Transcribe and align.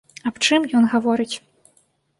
Аб 0.29 0.35
чым 0.47 0.61
ён 0.79 0.89
гаворыць? 0.95 1.31